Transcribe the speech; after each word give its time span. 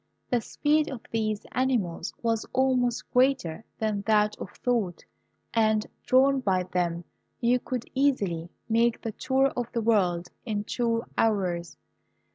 The 0.31 0.41
speed 0.41 0.89
of 0.89 1.01
these 1.11 1.45
animals 1.51 2.11
was 2.23 2.43
almost 2.53 3.07
greater 3.13 3.63
than 3.77 4.01
that 4.07 4.35
of 4.37 4.49
thought; 4.53 5.05
and, 5.53 5.85
drawn 6.07 6.39
by 6.39 6.63
them, 6.63 7.03
you 7.39 7.59
could 7.59 7.85
easily 7.93 8.49
make 8.67 9.01
the 9.03 9.11
tour 9.11 9.49
of 9.55 9.71
the 9.73 9.81
world 9.83 10.29
in 10.43 10.63
two 10.63 11.03
hours. 11.19 11.77